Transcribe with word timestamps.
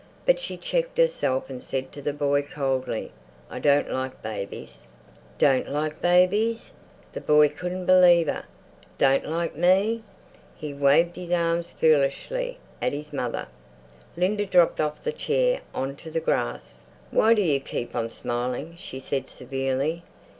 But 0.25 0.39
she 0.39 0.57
checked 0.57 0.97
herself 0.97 1.47
and 1.47 1.61
said 1.61 1.91
to 1.91 2.01
the 2.01 2.11
boy 2.11 2.41
coldly, 2.41 3.11
"I 3.51 3.59
don't 3.59 3.91
like 3.93 4.23
babies." 4.23 4.87
"Don't 5.37 5.69
like 5.69 6.01
babies?" 6.01 6.71
The 7.13 7.21
boy 7.21 7.49
couldn't 7.49 7.85
believe 7.85 8.25
her. 8.25 8.45
"Don't 8.97 9.27
like 9.27 9.55
me?" 9.55 10.01
He 10.55 10.73
waved 10.73 11.17
his 11.17 11.31
arms 11.31 11.69
foolishly 11.69 12.57
at 12.81 12.93
his 12.93 13.13
mother. 13.13 13.47
Linda 14.17 14.47
dropped 14.47 14.81
off 14.81 15.05
her 15.05 15.11
chair 15.11 15.61
on 15.71 15.95
to 15.97 16.09
the 16.09 16.19
grass. 16.19 16.79
"Why 17.11 17.35
do 17.35 17.43
you 17.43 17.59
keep 17.59 17.95
on 17.95 18.09
smiling?" 18.09 18.77
she 18.79 18.99
said 18.99 19.29
severely. 19.29 20.01